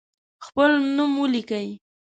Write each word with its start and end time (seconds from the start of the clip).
خپل 0.45 0.71
نوم 0.95 1.11
ولیکئ. 1.21 1.67